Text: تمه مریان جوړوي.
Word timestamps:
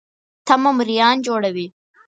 تمه 0.47 0.71
مریان 0.77 1.15
جوړوي. 1.27 1.67